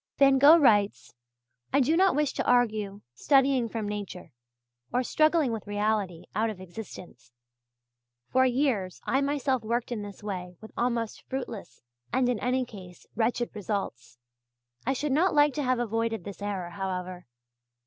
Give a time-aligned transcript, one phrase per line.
[0.17, 1.13] Van Gogh writes:
[1.71, 4.31] "I do not wish to argue studying from nature,
[4.91, 7.31] or struggling with reality, out of existence.
[8.27, 13.05] For years I myself worked in this way with almost fruitless and in any case
[13.15, 14.17] wretched results.
[14.87, 17.27] I should not like to have avoided this error, however.